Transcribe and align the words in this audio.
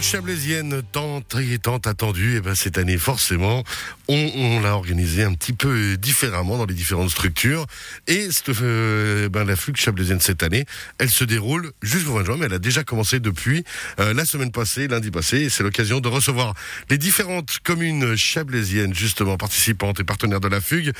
fugue 0.00 0.20
chablaisienne 0.20 0.82
tant 0.92 1.22
et 1.38 1.58
tant 1.58 1.78
attendue, 1.78 2.36
et 2.36 2.40
ben 2.40 2.54
cette 2.54 2.78
année 2.78 2.96
forcément, 2.96 3.64
on, 4.08 4.60
l'a 4.60 4.74
organisée 4.74 5.22
un 5.22 5.34
petit 5.34 5.52
peu 5.52 5.96
différemment 5.96 6.58
dans 6.58 6.66
les 6.66 6.74
différentes 6.74 7.10
structures. 7.10 7.66
Et 8.06 8.28
euh, 8.62 9.28
ben, 9.28 9.44
la 9.44 9.56
fugue 9.56 9.76
chablaisienne 9.76 10.20
cette 10.20 10.42
année, 10.42 10.64
elle 10.98 11.10
se 11.10 11.24
déroule 11.24 11.72
jusqu'au 11.82 12.14
20 12.14 12.24
juin, 12.24 12.36
mais 12.38 12.46
elle 12.46 12.54
a 12.54 12.58
déjà 12.58 12.82
commencé 12.82 13.20
depuis 13.20 13.64
euh, 13.98 14.14
la 14.14 14.24
semaine 14.24 14.50
passée, 14.50 14.88
lundi 14.88 15.10
passé. 15.10 15.48
C'est 15.48 15.62
l'occasion 15.62 16.00
de 16.00 16.08
recevoir 16.08 16.54
les 16.88 16.98
différentes 16.98 17.58
communes 17.62 18.16
chablaisiennes 18.16 18.94
justement 18.94 19.36
participantes 19.36 20.00
et 20.00 20.04
partenaires 20.04 20.40
de 20.40 20.48
la 20.48 20.60
fugue 20.60 20.92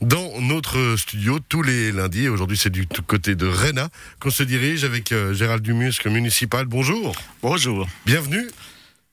dans 0.00 0.40
notre 0.40 0.96
studio 0.96 1.38
tous 1.48 1.62
les 1.62 1.90
lundis. 1.90 2.28
Aujourd'hui, 2.28 2.56
c'est 2.56 2.70
du 2.70 2.86
côté 2.86 3.34
de 3.34 3.46
Réna 3.46 3.88
qu'on 4.20 4.30
se 4.30 4.42
dirige 4.42 4.84
avec 4.84 5.12
euh, 5.12 5.34
Gérald 5.34 5.62
Dumusque 5.62 6.06
municipal. 6.06 6.66
Bonjour. 6.66 7.16
Bonjour. 7.42 7.88
Bienvenue. 8.06 8.41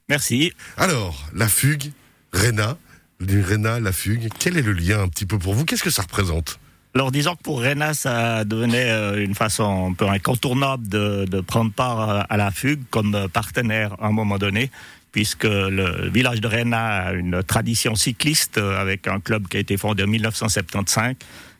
Merci. 0.07 0.53
Alors, 0.77 1.27
la 1.33 1.47
fugue, 1.47 1.91
Réna, 2.33 2.77
Réna, 3.19 3.79
la 3.79 3.91
fugue, 3.91 4.29
quel 4.39 4.57
est 4.57 4.61
le 4.61 4.73
lien 4.73 5.01
un 5.01 5.07
petit 5.07 5.25
peu 5.25 5.37
pour 5.37 5.53
vous? 5.53 5.65
Qu'est-ce 5.65 5.83
que 5.83 5.89
ça 5.89 6.01
représente? 6.01 6.59
Alors 6.95 7.11
disons 7.11 7.35
que 7.35 7.43
pour 7.43 7.61
Réna, 7.61 7.93
ça 7.93 8.43
devenait 8.45 8.89
euh, 8.89 9.23
une 9.23 9.35
façon 9.35 9.91
un 9.91 9.93
peu 9.93 10.07
incontournable 10.07 10.87
de, 10.87 11.41
prendre 11.41 11.71
part 11.71 12.09
euh, 12.09 12.21
à 12.29 12.37
la 12.37 12.49
fugue 12.49 12.81
comme 12.89 13.27
partenaire 13.31 13.95
à 14.01 14.07
un 14.07 14.11
moment 14.11 14.39
donné, 14.39 14.71
puisque 15.11 15.43
le 15.43 16.09
village 16.09 16.41
de 16.41 16.47
Réna 16.47 17.07
a 17.07 17.13
une 17.13 17.43
tradition 17.43 17.93
cycliste 17.93 18.57
euh, 18.57 18.81
avec 18.81 19.07
un 19.07 19.19
club 19.19 19.47
qui 19.47 19.57
a 19.57 19.59
été 19.59 19.77
fondé 19.77 20.03
en 20.03 20.07
1975, 20.07 21.13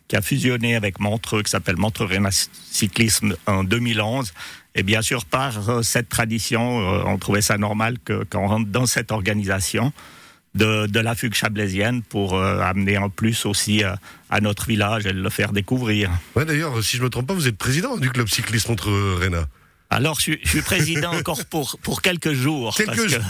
qui 0.09 0.15
a 0.17 0.21
fusionné 0.21 0.75
avec 0.75 0.99
Montreux, 0.99 1.43
qui 1.43 1.51
s'appelle 1.51 1.77
Montreux 1.77 2.07
Réna 2.07 2.29
Cyclisme 2.31 3.35
en 3.45 3.63
2011. 3.63 4.33
Et 4.75 4.83
bien 4.83 5.01
sûr, 5.01 5.23
par 5.23 5.69
euh, 5.69 5.81
cette 5.83 6.09
tradition, 6.09 6.81
euh, 6.81 7.03
on 7.05 7.17
trouvait 7.17 7.41
ça 7.41 7.57
normal 7.57 7.97
qu'on 8.29 8.47
rentre 8.47 8.69
dans 8.69 8.87
cette 8.87 9.11
organisation 9.11 9.93
de, 10.55 10.87
de 10.87 10.99
la 10.99 11.13
fugue 11.13 11.35
chablaisienne 11.35 12.01
pour 12.01 12.33
euh, 12.33 12.59
amener 12.59 12.97
en 12.97 13.09
plus 13.09 13.45
aussi 13.45 13.83
à 13.83 14.41
notre 14.41 14.65
village 14.65 15.05
et 15.05 15.13
le 15.13 15.29
faire 15.29 15.53
découvrir. 15.53 16.09
Ouais, 16.35 16.43
D'ailleurs, 16.43 16.83
si 16.83 16.97
je 16.97 17.01
ne 17.01 17.05
me 17.05 17.09
trompe 17.11 17.27
pas, 17.27 17.35
vous 17.35 17.47
êtes 17.47 17.57
président 17.57 17.95
du 17.97 18.09
club 18.09 18.27
cycliste 18.27 18.69
entre 18.69 18.89
Réna. 19.19 19.45
Alors, 19.91 20.19
je, 20.19 20.33
je, 20.43 20.49
suis 20.49 20.61
président 20.61 21.13
encore 21.13 21.43
pour, 21.45 21.77
pour 21.81 22.01
quelques 22.01 22.33
jours. 22.33 22.75
Quelques 22.75 23.07
jours. 23.07 23.23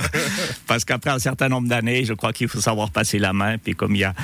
parce 0.66 0.84
qu'après 0.84 1.10
un 1.10 1.18
certain 1.18 1.48
nombre 1.48 1.68
d'années, 1.68 2.04
je 2.04 2.14
crois 2.14 2.32
qu'il 2.32 2.48
faut 2.48 2.60
savoir 2.60 2.90
passer 2.90 3.18
la 3.18 3.32
main. 3.32 3.58
Puis 3.58 3.74
comme 3.74 3.94
il 3.94 4.00
y 4.00 4.04
a 4.04 4.14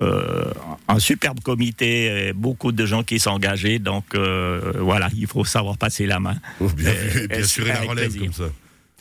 un 0.00 0.98
superbe 0.98 1.40
comité, 1.40 2.28
et 2.28 2.32
beaucoup 2.32 2.72
de 2.72 2.86
gens 2.86 3.02
qui 3.02 3.18
sont 3.18 3.30
engagés. 3.30 3.78
Donc 3.78 4.14
euh, 4.14 4.72
voilà, 4.80 5.08
il 5.16 5.26
faut 5.26 5.44
savoir 5.44 5.76
passer 5.76 6.06
la 6.06 6.20
main. 6.20 6.36
Oh, 6.60 6.68
bien, 6.68 6.92
bien 7.28 7.38
assurer 7.38 7.70
la 7.70 7.80
relève 7.80 8.16
comme 8.18 8.32
ça. 8.32 8.44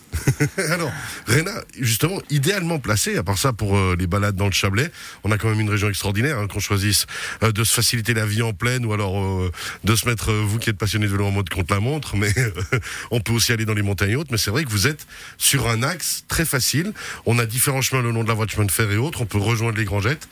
Alors, 0.71 0.91
Réna, 1.27 1.51
justement, 1.79 2.19
idéalement 2.29 2.79
placé, 2.79 3.17
à 3.17 3.23
part 3.23 3.37
ça 3.37 3.51
pour 3.51 3.77
euh, 3.77 3.95
les 3.99 4.07
balades 4.07 4.37
dans 4.37 4.45
le 4.45 4.53
Chablais, 4.53 4.89
on 5.25 5.31
a 5.31 5.37
quand 5.37 5.49
même 5.49 5.59
une 5.59 5.69
région 5.69 5.89
extraordinaire, 5.89 6.39
hein, 6.39 6.47
qu'on 6.47 6.61
choisisse 6.61 7.05
de 7.41 7.63
se 7.63 7.73
faciliter 7.73 8.13
la 8.13 8.25
vie 8.25 8.41
en 8.41 8.53
pleine 8.53 8.85
ou 8.85 8.93
alors 8.93 9.51
de 9.83 9.95
se 9.95 10.07
mettre, 10.07 10.31
vous 10.31 10.59
qui 10.59 10.69
êtes 10.69 10.77
passionné 10.77 11.07
de 11.07 11.11
vélo 11.11 11.25
en 11.25 11.31
mode 11.31 11.49
contre 11.49 11.73
la 11.73 11.81
montre, 11.81 12.15
mais 12.15 12.33
on 13.11 13.19
peut 13.19 13.33
aussi 13.33 13.51
aller 13.51 13.65
dans 13.65 13.73
les 13.73 13.81
montagnes 13.81 14.15
hautes, 14.15 14.31
mais 14.31 14.37
c'est 14.37 14.49
vrai 14.49 14.63
que 14.63 14.69
vous 14.69 14.87
êtes 14.87 15.05
sur 15.37 15.67
un 15.67 15.83
axe 15.83 16.23
très 16.29 16.45
facile. 16.45 16.93
On 17.25 17.37
a 17.37 17.45
différents 17.45 17.81
chemins 17.81 18.01
le 18.01 18.11
long 18.11 18.23
de 18.23 18.29
la 18.29 18.33
voie 18.33 18.45
de 18.45 18.51
chemin 18.51 18.65
de 18.65 18.71
fer 18.71 18.89
et 18.89 18.97
autres, 18.97 19.21
on 19.21 19.25
peut 19.25 19.37
rejoindre 19.37 19.77
les 19.77 19.85
Grangettes 19.85 20.27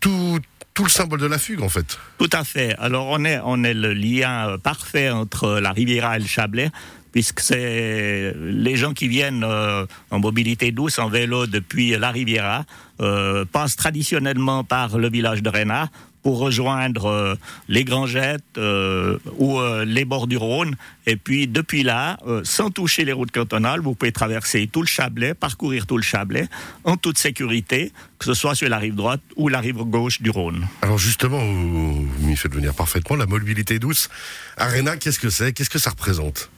tout, 0.00 0.38
tout 0.74 0.84
le 0.84 0.90
symbole 0.90 1.20
de 1.20 1.26
la 1.26 1.38
fugue, 1.38 1.62
en 1.62 1.68
fait. 1.68 1.98
Tout 2.18 2.30
à 2.32 2.44
fait. 2.44 2.74
Alors, 2.78 3.08
on 3.08 3.24
est, 3.24 3.74
le 3.74 3.92
lien 3.92 4.48
euh, 4.48 4.58
parfait 4.58 5.10
entre 5.10 5.60
la 5.60 5.72
Riviera 5.72 6.16
et 6.16 6.20
le 6.20 6.26
Chablais, 6.26 6.70
puisque 7.12 7.40
c'est 7.40 8.34
les 8.36 8.76
gens 8.76 8.92
qui 8.92 9.08
viennent 9.08 9.44
euh, 9.44 9.84
en 10.10 10.18
mobilité 10.18 10.72
douce, 10.72 10.98
en 10.98 11.08
vélo 11.08 11.46
depuis 11.46 11.90
la 11.90 12.10
Riviera, 12.10 12.64
euh, 13.00 13.44
passent 13.44 13.76
traditionnellement 13.76 14.64
par 14.64 14.98
le 14.98 15.10
village 15.10 15.42
de 15.42 15.48
Réna 15.48 15.90
pour 16.22 16.38
rejoindre 16.38 17.06
euh, 17.06 17.34
les 17.68 17.84
Grangettes 17.84 18.42
euh, 18.58 19.18
ou 19.38 19.58
euh, 19.58 19.84
les 19.84 20.04
bords 20.04 20.26
du 20.26 20.36
Rhône. 20.36 20.76
Et 21.06 21.16
puis 21.16 21.46
depuis 21.46 21.82
là, 21.82 22.18
sans 22.44 22.70
toucher 22.70 23.04
les 23.04 23.12
routes 23.12 23.32
cantonales, 23.32 23.80
vous 23.80 23.94
pouvez 23.94 24.12
traverser 24.12 24.68
tout 24.70 24.82
le 24.82 24.86
Chablais, 24.86 25.34
parcourir 25.34 25.86
tout 25.86 25.96
le 25.96 26.02
Chablais 26.02 26.48
en 26.84 26.96
toute 26.96 27.18
sécurité, 27.18 27.92
que 28.18 28.26
ce 28.26 28.34
soit 28.34 28.54
sur 28.54 28.68
la 28.68 28.78
rive 28.78 28.94
droite 28.94 29.20
ou 29.36 29.48
la 29.48 29.60
rive 29.60 29.78
gauche 29.78 30.22
du 30.22 30.30
Rhône. 30.30 30.68
Alors 30.82 30.98
justement, 30.98 31.38
vous 31.38 32.06
m'y 32.20 32.36
faites 32.36 32.54
venir 32.54 32.74
parfaitement, 32.74 33.16
la 33.16 33.26
mobilité 33.26 33.78
douce. 33.78 34.08
Arena, 34.56 34.96
qu'est-ce 34.96 35.18
que 35.18 35.30
c'est? 35.30 35.52
Qu'est-ce 35.52 35.70
que 35.70 35.78
ça 35.78 35.90
représente? 35.90 36.50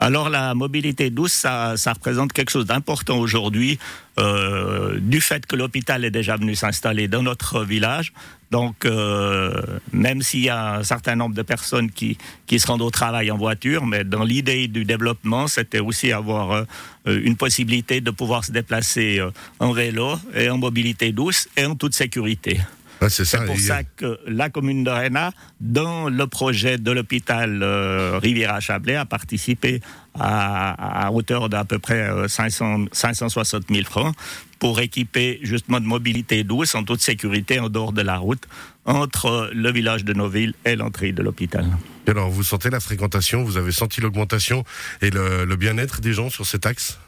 Alors 0.00 0.30
la 0.30 0.54
mobilité 0.54 1.10
douce, 1.10 1.32
ça, 1.32 1.76
ça 1.76 1.92
représente 1.92 2.32
quelque 2.32 2.50
chose 2.50 2.64
d'important 2.64 3.18
aujourd'hui, 3.18 3.78
euh, 4.18 4.98
du 4.98 5.20
fait 5.20 5.44
que 5.44 5.56
l'hôpital 5.56 6.06
est 6.06 6.10
déjà 6.10 6.36
venu 6.36 6.54
s'installer 6.54 7.06
dans 7.06 7.22
notre 7.22 7.64
village. 7.64 8.14
Donc, 8.50 8.84
euh, 8.84 9.78
même 9.92 10.22
s'il 10.22 10.40
y 10.40 10.48
a 10.48 10.76
un 10.78 10.82
certain 10.82 11.14
nombre 11.14 11.36
de 11.36 11.42
personnes 11.42 11.90
qui, 11.90 12.18
qui 12.46 12.58
se 12.58 12.66
rendent 12.66 12.82
au 12.82 12.90
travail 12.90 13.30
en 13.30 13.36
voiture, 13.36 13.86
mais 13.86 14.02
dans 14.02 14.24
l'idée 14.24 14.66
du 14.66 14.84
développement, 14.84 15.46
c'était 15.46 15.78
aussi 15.78 16.10
avoir 16.10 16.52
euh, 16.52 16.64
une 17.06 17.36
possibilité 17.36 18.00
de 18.00 18.10
pouvoir 18.10 18.44
se 18.44 18.50
déplacer 18.50 19.20
euh, 19.20 19.30
en 19.60 19.72
vélo 19.72 20.16
et 20.34 20.50
en 20.50 20.58
mobilité 20.58 21.12
douce 21.12 21.48
et 21.56 21.64
en 21.64 21.76
toute 21.76 21.94
sécurité 21.94 22.60
c'est 23.08 23.46
pour 23.46 23.58
ça 23.58 23.82
que 23.84 24.18
la 24.26 24.50
commune 24.50 24.84
de 24.84 24.90
Réna, 24.90 25.32
dans 25.60 26.08
le 26.08 26.26
projet 26.26 26.78
de 26.78 26.90
l'hôpital 26.90 27.62
euh, 27.62 28.18
Riviera-Chablais, 28.22 28.96
a 28.96 29.06
participé 29.06 29.80
à, 30.18 31.10
hauteur 31.12 31.48
d'à 31.48 31.64
peu 31.64 31.78
près 31.78 32.10
500, 32.28 32.86
560 32.92 33.64
000 33.70 33.84
francs 33.84 34.14
pour 34.58 34.80
équiper 34.80 35.38
justement 35.42 35.80
de 35.80 35.86
mobilité 35.86 36.44
douce 36.44 36.74
en 36.74 36.84
toute 36.84 37.00
sécurité 37.00 37.60
en 37.60 37.68
dehors 37.68 37.92
de 37.92 38.02
la 38.02 38.18
route 38.18 38.46
entre 38.84 39.50
le 39.54 39.72
village 39.72 40.04
de 40.04 40.12
Noville 40.12 40.54
et 40.64 40.76
l'entrée 40.76 41.12
de 41.12 41.22
l'hôpital. 41.22 41.66
Alors, 42.06 42.28
vous 42.28 42.42
sentez 42.42 42.70
la 42.70 42.80
fréquentation, 42.80 43.44
vous 43.44 43.56
avez 43.56 43.72
senti 43.72 44.00
l'augmentation 44.00 44.64
et 45.00 45.10
le 45.10 45.54
bien-être 45.54 46.00
des 46.00 46.12
gens 46.12 46.28
sur 46.28 46.44
cet 46.44 46.66
axe? 46.66 46.98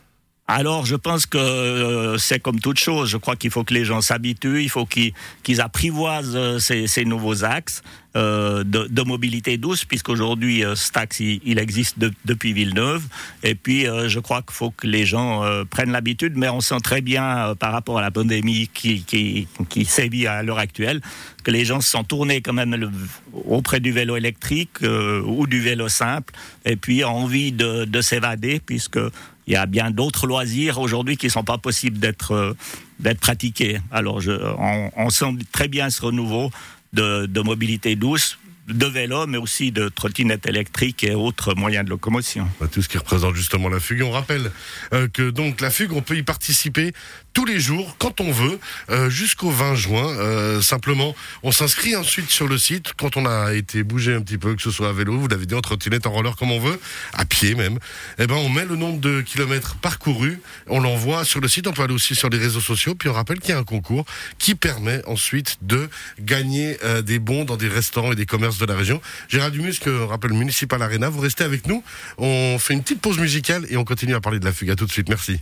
Alors, 0.49 0.87
je 0.87 0.97
pense 0.97 1.25
que 1.25 1.39
euh, 1.39 2.19
c'est 2.19 2.41
comme 2.41 2.59
toute 2.59 2.79
chose. 2.79 3.09
Je 3.09 3.17
crois 3.17 3.37
qu'il 3.37 3.51
faut 3.51 3.63
que 3.63 3.73
les 3.73 3.85
gens 3.85 4.01
s'habituent, 4.01 4.63
il 4.63 4.69
faut 4.69 4.87
qu'ils 4.87 5.61
apprivoisent 5.61 6.37
euh, 6.37 6.59
ces, 6.59 7.05
nouveaux 7.05 7.45
axes 7.45 7.83
euh, 8.17 8.65
de, 8.65 9.03
mobilité 9.03 9.57
douce, 9.57 9.85
puisqu'aujourd'hui, 9.85 10.65
cet 10.75 10.97
axe, 10.97 11.21
il, 11.21 11.59
existe 11.59 11.97
depuis 12.25 12.53
Villeneuve. 12.53 13.05
Et 13.45 13.55
puis, 13.55 13.87
je 14.07 14.19
crois 14.19 14.43
qu'il 14.43 14.53
faut 14.53 14.71
que 14.71 14.87
les 14.87 15.07
gens 15.07 15.43
prennent 15.71 15.93
l'habitude, 15.93 16.35
mais 16.37 16.49
on 16.49 16.61
sent 16.61 16.81
très 16.83 17.01
bien, 17.01 17.55
par 17.59 17.73
rapport 17.73 17.99
à 17.99 18.03
la 18.03 18.11
pandémie 18.11 18.69
qui, 18.73 19.03
qui, 19.03 19.49
qui 19.69 19.85
sévit 19.85 20.27
à 20.27 20.43
l'heure 20.43 20.59
actuelle, 20.59 21.01
que 21.43 21.51
les 21.51 21.65
gens 21.65 21.81
se 21.81 21.91
sont 21.91 22.05
tournés 22.05 22.43
quand 22.43 22.53
même 22.53 22.93
auprès 23.33 23.81
du 23.81 23.93
vélo 23.93 24.17
électrique 24.17 24.79
ou 24.83 25.47
du 25.47 25.61
vélo 25.61 25.89
simple, 25.89 26.35
et 26.65 26.77
puis 26.77 27.05
ont 27.05 27.17
envie 27.17 27.53
de, 27.53 27.85
de 27.85 28.01
s'évader, 28.01 28.61
puisque 28.65 29.01
il 29.47 29.55
y 29.55 29.57
a 29.57 29.67
bien 29.67 29.91
d'autres 29.91 30.27
loisirs 30.27 30.79
aujourd'hui 30.79 31.17
qui 31.17 31.27
ne 31.27 31.31
sont 31.31 31.45
pas 31.45 31.59
possibles 31.59 31.99
d'être 31.99 32.33
euh, 32.33 32.55
d'être 33.01 33.21
pratiqués. 33.21 33.81
Alors, 33.91 34.21
je, 34.21 34.31
on, 34.31 34.91
on, 34.97 35.11
sent 35.11 35.35
très 35.51 35.67
bien 35.67 35.91
ce 35.91 36.03
renouveau 36.03 36.51
de, 36.93 37.27
de 37.27 37.41
mobilité 37.41 37.97
douce 37.97 38.39
de 38.73 38.87
vélo, 38.87 39.27
mais 39.27 39.39
aussi 39.39 39.73
de 39.73 39.89
trottinettes 39.89 40.47
électriques 40.47 41.05
et 41.05 41.15
autres 41.15 41.55
moyens 41.55 41.85
de 41.85 41.91
locomotion. 41.91 42.49
Bah, 42.61 42.69
tout 42.71 42.83
ce 42.83 42.89
qui 42.89 42.99
représente 42.99 43.35
justement 43.35 43.69
la 43.69 43.81
fugue. 43.81 44.03
On 44.03 44.11
rappelle 44.11 44.51
euh, 44.93 45.09
que 45.09 45.31
donc 45.31 45.61
la 45.61 45.71
fugue, 45.71 45.93
on 45.93 46.03
peut 46.03 46.17
y 46.17 46.23
participer 46.23 46.93
tous 47.33 47.45
les 47.47 47.61
jours, 47.61 47.97
quand 47.99 48.21
on 48.21 48.31
veut, 48.31 48.59
euh, 48.91 49.09
jusqu'au 49.09 49.51
20 49.51 49.75
juin. 49.75 50.07
Euh, 50.07 50.61
simplement, 50.61 51.15
on 51.43 51.51
s'inscrit 51.51 51.97
ensuite 51.97 52.31
sur 52.31 52.47
le 52.47 52.59
site 52.59 52.93
quand 52.99 53.17
on 53.17 53.25
a 53.25 53.55
été 53.55 53.83
bougé 53.83 54.15
un 54.15 54.21
petit 54.21 54.39
peu, 54.39 54.55
que 54.55 54.63
ce 54.63 54.71
soit 54.71 54.91
à 54.91 54.93
vélo, 54.93 55.19
vous 55.19 55.29
l'avez 55.29 55.47
dit, 55.47 55.55
en 55.55 55.61
trottinette, 55.61 56.07
en 56.07 56.11
roller, 56.11 56.37
comme 56.37 56.53
on 56.53 56.61
veut, 56.61 56.79
à 57.15 57.25
pied 57.25 57.55
même. 57.55 57.79
Eh 58.19 58.27
ben, 58.27 58.35
on 58.35 58.49
met 58.49 58.67
le 58.67 58.77
nombre 58.77 59.01
de 59.01 59.23
kilomètres 59.23 59.77
parcourus, 59.77 60.41
on 60.67 60.81
l'envoie 60.81 61.25
sur 61.25 61.41
le 61.41 61.49
site, 61.49 61.67
on 61.67 61.73
peut 61.73 61.83
aller 61.83 61.95
aussi 61.95 62.15
sur 62.15 62.29
les 62.29 62.39
réseaux 62.39 62.61
sociaux, 62.61 62.95
puis 62.95 63.09
on 63.09 63.15
rappelle 63.15 63.41
qu'il 63.41 63.51
y 63.51 63.53
a 63.53 63.59
un 63.59 63.65
concours 63.65 64.05
qui 64.39 64.55
permet 64.55 65.03
ensuite 65.07 65.57
de 65.63 65.89
gagner 66.21 66.77
des 67.05 67.19
bons 67.19 67.45
dans 67.45 67.57
des 67.57 67.69
restaurants 67.69 68.13
et 68.13 68.17
des 68.17 68.27
commerces 68.27 68.59
de 68.67 68.73
la 68.73 68.79
région. 68.79 69.01
Gérard 69.29 69.51
Dumusque, 69.51 69.89
rappelle 70.09 70.33
Municipal 70.33 70.83
Arena, 70.83 71.09
vous 71.09 71.21
restez 71.21 71.45
avec 71.45 71.67
nous. 71.67 71.83
On 72.19 72.59
fait 72.59 72.75
une 72.75 72.83
petite 72.83 73.01
pause 73.01 73.19
musicale 73.19 73.67
et 73.71 73.77
on 73.77 73.85
continue 73.85 74.15
à 74.15 74.21
parler 74.21 74.39
de 74.39 74.45
la 74.45 74.53
fugue. 74.53 74.71
À 74.71 74.77
tout 74.77 74.87
de 74.87 74.93
suite, 74.93 75.09
merci. 75.09 75.41